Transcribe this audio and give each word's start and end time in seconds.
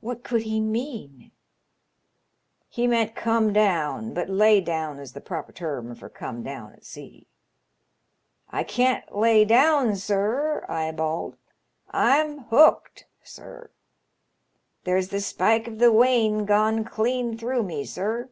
What 0.00 0.24
could 0.24 0.42
he 0.42 0.58
mean?"" 0.58 1.30
He 2.68 2.88
meant 2.88 3.14
* 3.14 3.14
come 3.14 3.52
down 3.52 4.12
*; 4.12 4.12
but 4.12 4.28
* 4.28 4.28
lay 4.28 4.60
down' 4.60 4.98
*s 5.00 5.12
the 5.12 5.20
proper 5.20 5.52
term 5.52 5.94
fur" 5.94 6.08
come 6.08 6.42
down" 6.42 6.72
at 6.72 6.84
sea. 6.84 7.28
* 7.88 8.02
I 8.50 8.64
can't 8.64 9.16
lay 9.16 9.46
dovm, 9.46 9.96
sir,' 9.96 10.66
I 10.68 10.90
bawled, 10.90 11.36
*I'm 11.92 12.38
hooked, 12.46 13.06
sir. 13.22 13.70
There's 14.82 15.10
the 15.10 15.20
spike 15.20 15.68
of 15.68 15.78
the 15.78 15.92
wane 15.92 16.44
gone 16.44 16.84
clean 16.84 17.38
through 17.38 17.62
me, 17.62 17.84
sir. 17.84 18.30